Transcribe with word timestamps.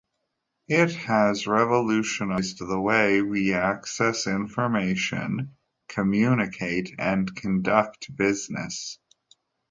It 0.67 0.93
has 0.95 1.45
revolutionized 1.45 2.57
the 2.57 2.81
way 2.81 3.21
we 3.21 3.53
access 3.53 4.25
information, 4.25 5.55
communicate, 5.89 6.95
and 6.97 7.35
conduct 7.35 8.15
business. 8.15 8.97